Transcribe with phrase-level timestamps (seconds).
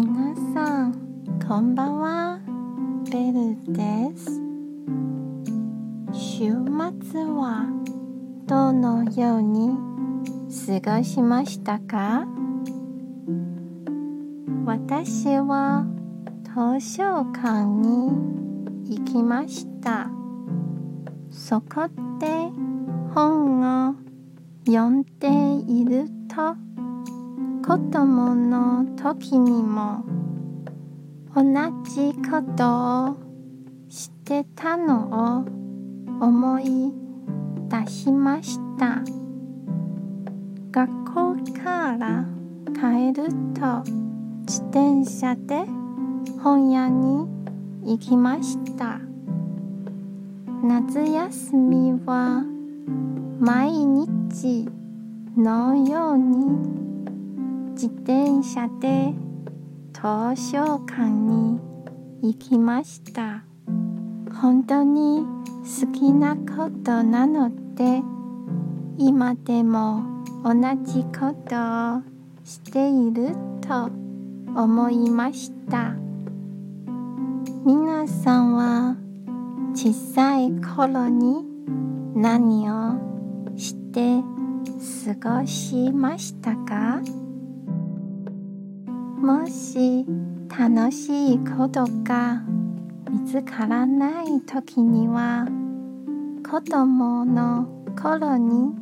[0.00, 0.92] 皆さん
[1.48, 2.38] こんばんは。
[3.10, 4.30] ベルです。
[6.12, 6.52] 週
[7.02, 7.66] 末は
[8.46, 9.76] どのように
[10.84, 12.28] 過ごしましたか？
[14.64, 15.84] 私は
[16.44, 17.02] 図書
[17.32, 18.12] 館に
[18.98, 20.08] 行きました。
[21.28, 21.88] そこ
[22.20, 22.52] で
[23.12, 23.96] 本を
[24.64, 25.28] 読んで
[25.66, 26.54] いると
[27.68, 30.02] 子供の時にも
[31.34, 31.42] 同
[31.84, 33.16] じことを
[33.90, 35.42] してたの
[36.18, 36.94] を思い
[37.68, 39.02] 出しました。
[40.70, 42.24] 学校から
[42.72, 43.84] 帰ると
[44.46, 45.66] 自転車で
[46.42, 47.26] 本屋に
[47.84, 48.98] 行きました。
[50.62, 52.42] 夏休みは
[53.38, 54.66] 毎日
[55.36, 56.87] のように
[57.80, 59.14] 自転車で
[59.92, 60.02] 図
[60.50, 61.60] 書館に
[62.22, 63.44] 行きました。
[64.42, 65.24] 本当に
[65.62, 68.02] 好きなことなので
[68.96, 70.02] 今でも
[70.42, 71.54] 同じこと
[71.98, 72.02] を
[72.42, 73.28] している
[73.60, 73.84] と
[74.60, 75.94] 思いました。
[77.64, 78.96] 皆さんは
[79.72, 81.44] 小さい頃に
[82.16, 84.20] 何をして
[85.22, 87.27] 過ごしましたか？
[89.20, 90.06] もし
[90.48, 92.40] 楽しいことが
[93.10, 95.46] 見つからない時には
[96.48, 97.66] 子供の
[98.00, 98.74] 頃に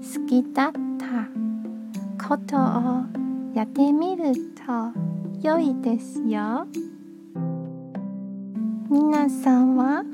[0.00, 3.04] 好きだったことを
[3.54, 6.66] やってみると良いですよ。
[8.88, 10.04] 皆さんは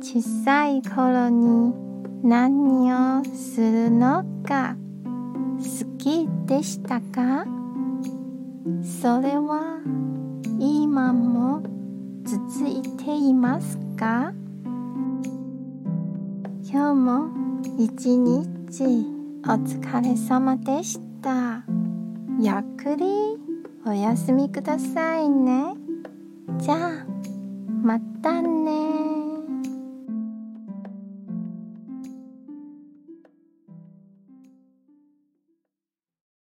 [0.00, 1.74] 小さい頃に
[2.22, 4.74] 何をするのが
[5.58, 7.65] 好きでしたか？
[8.82, 9.80] それは
[10.58, 11.62] 今も
[12.24, 14.32] 続いていますか？
[16.64, 17.28] 今日も
[17.78, 19.06] 一日
[19.44, 21.62] お疲れ様でした。
[22.40, 23.06] ゆっくり
[23.86, 25.76] お休みくださいね。
[26.58, 27.06] じゃあ
[27.82, 28.55] またね。